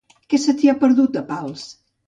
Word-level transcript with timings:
Què 0.33 0.39
se 0.45 0.55
t'hi 0.61 0.71
ha 0.73 0.75
perdut, 0.85 1.21
a 1.23 1.25
Pals? 1.31 1.71